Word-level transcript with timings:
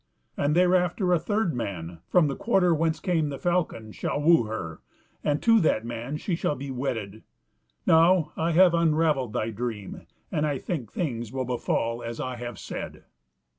And 0.35 0.55
thereafter 0.55 1.13
a 1.13 1.19
third 1.19 1.53
man, 1.53 1.99
from 2.07 2.27
the 2.27 2.35
quarter 2.35 2.73
whence 2.73 2.99
came 2.99 3.29
the 3.29 3.37
falcon, 3.37 3.91
shall 3.91 4.19
woo 4.19 4.45
her, 4.45 4.81
and 5.23 5.43
to 5.43 5.59
that 5.59 5.85
man 5.85 6.17
shall 6.17 6.35
she 6.35 6.55
be 6.57 6.71
wedded. 6.71 7.21
Now, 7.85 8.31
I 8.35 8.49
have 8.53 8.73
unravelled 8.73 9.33
thy 9.33 9.51
dream, 9.51 10.07
and 10.31 10.47
I 10.47 10.57
think 10.57 10.91
things 10.91 11.31
will 11.31 11.45
befall 11.45 12.01
as 12.01 12.19
I 12.19 12.37
have 12.37 12.57
said." 12.57 13.03